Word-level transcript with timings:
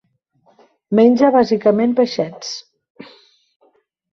Menja 0.99 1.29
bàsicament 1.35 1.93
peixets. 2.01 2.51